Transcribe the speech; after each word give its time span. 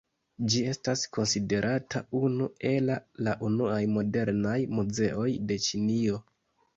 Ĝi 0.51 0.61
estas 0.69 1.01
konsiderata 1.17 1.99
unu 2.19 2.47
ela 2.69 2.95
la 3.27 3.35
unuaj 3.49 3.81
modernaj 3.99 4.55
muzeoj 4.79 5.27
de 5.53 5.59
Ĉinio. 5.67 6.19